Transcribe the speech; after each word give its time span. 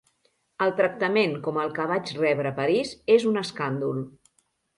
El 0.65 0.71
tractament 0.77 1.35
com 1.47 1.59
el 1.63 1.75
que 1.75 1.85
vaig 1.91 2.15
rebre 2.21 2.53
a 2.53 2.57
París 2.61 2.95
és 3.19 3.27
un 3.35 3.39
escàndol. 3.45 4.03